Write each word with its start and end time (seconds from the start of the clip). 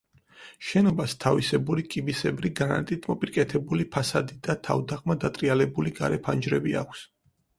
შენობას 0.67 1.11
თავისებული 1.23 1.83
კიბისებრი 1.95 2.51
გრანიტით 2.61 3.05
მოპირკეთებული 3.11 3.87
ფასადი 3.97 4.39
და 4.49 4.57
თავდაღმა 4.69 5.19
დატრიალებული 5.27 5.95
გარე 6.01 6.19
ფანჯრები 6.29 6.75
აქვს. 6.85 7.07